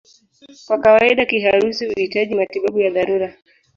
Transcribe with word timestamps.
Kwa 0.67 0.79
kawaida 0.79 1.25
kiharusi 1.25 1.85
huhitaji 1.87 2.35
matibabu 2.35 2.79
ya 2.79 2.89
dharura. 2.89 3.35